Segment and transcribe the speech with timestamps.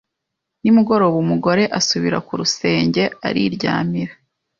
[0.61, 4.13] Nimugoroba umugore asubira ku rusenge ariryamira